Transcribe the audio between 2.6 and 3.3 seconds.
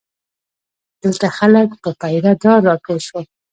راټول شول.